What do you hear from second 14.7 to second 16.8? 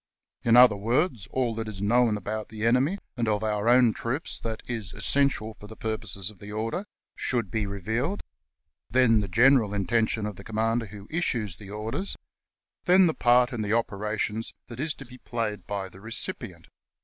is to be played by the recipient.